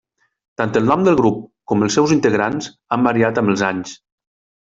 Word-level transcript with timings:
Tant 0.61 0.71
el 0.79 0.87
nom 0.91 1.03
del 1.07 1.17
grup 1.19 1.43
com 1.71 1.85
els 1.87 1.97
seus 1.99 2.15
integrants 2.17 2.71
han 2.97 3.05
variat 3.09 3.43
amb 3.43 3.55
els 3.55 3.65
anys. 3.71 3.93